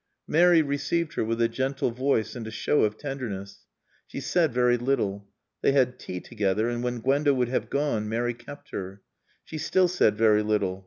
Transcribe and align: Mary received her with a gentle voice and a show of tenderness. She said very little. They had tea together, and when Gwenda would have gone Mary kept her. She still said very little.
Mary 0.27 0.63
received 0.63 1.13
her 1.13 1.23
with 1.23 1.39
a 1.39 1.47
gentle 1.47 1.91
voice 1.91 2.35
and 2.35 2.47
a 2.47 2.49
show 2.49 2.83
of 2.85 2.97
tenderness. 2.97 3.67
She 4.07 4.19
said 4.19 4.51
very 4.51 4.75
little. 4.75 5.27
They 5.61 5.73
had 5.73 5.99
tea 5.99 6.19
together, 6.19 6.67
and 6.69 6.81
when 6.81 7.01
Gwenda 7.01 7.35
would 7.35 7.49
have 7.49 7.69
gone 7.69 8.09
Mary 8.09 8.33
kept 8.33 8.71
her. 8.71 9.03
She 9.43 9.59
still 9.59 9.87
said 9.87 10.17
very 10.17 10.41
little. 10.41 10.79